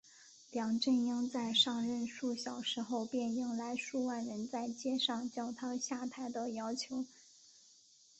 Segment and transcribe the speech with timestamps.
[0.49, 7.05] 梁振英在上任数小时后便迎来数十万人在街上叫他下台的要求。